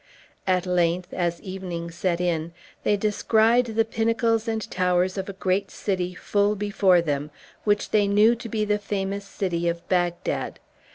At 0.47 0.65
length, 0.65 1.13
as 1.13 1.39
evening 1.43 1.91
set 1.91 2.19
in, 2.19 2.53
they 2.83 2.97
descried 2.97 3.65
the 3.67 3.85
pinnacles 3.85 4.47
and 4.47 4.67
towers 4.71 5.15
of 5.15 5.29
a 5.29 5.33
great 5.33 5.69
city 5.69 6.15
full 6.15 6.55
before 6.55 7.03
them, 7.03 7.29
which 7.65 7.91
they 7.91 8.07
knew 8.07 8.33
to 8.33 8.49
be 8.49 8.65
the 8.65 8.79
famous 8.79 9.25
city 9.25 9.67
of 9.69 9.87
Bagdad. 9.89 10.59